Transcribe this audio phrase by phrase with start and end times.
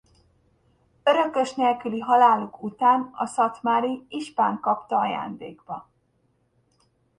[1.03, 5.89] Örökös nélküli haláluk után a szatmári ispán kapta ajándékba.